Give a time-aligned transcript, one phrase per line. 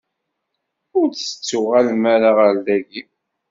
[0.97, 3.03] Ur d-tettuɣalem ara ɣer dagi.